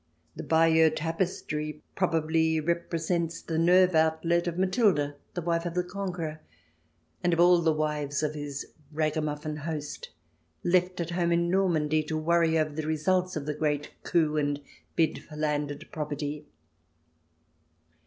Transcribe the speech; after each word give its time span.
The 0.35 0.41
Bayeux 0.41 0.89
tapestry 0.89 1.83
probably 1.93 2.59
represents 2.59 3.39
the 3.39 3.59
nerve 3.59 3.93
outlet 3.93 4.47
of 4.47 4.57
Matilda, 4.57 5.15
the 5.35 5.43
wife 5.43 5.63
of 5.63 5.75
the 5.75 5.83
Con 5.83 6.11
queror, 6.11 6.39
and 7.23 7.33
of 7.33 7.39
all 7.39 7.61
the 7.61 7.71
wives 7.71 8.23
of 8.23 8.33
his 8.33 8.71
ragamuffin 8.91 9.57
host, 9.57 10.09
left 10.63 10.99
at 11.01 11.11
home 11.11 11.31
in 11.31 11.51
Normand}'' 11.51 12.07
to 12.07 12.17
worry 12.17 12.57
over 12.57 12.71
the 12.73 12.87
results 12.87 13.35
of 13.35 13.45
the 13.45 13.53
great 13.53 13.91
coup 14.01 14.37
and 14.37 14.61
bid 14.95 15.23
for 15.23 15.35
landed 15.35 15.85
property. 15.91 16.47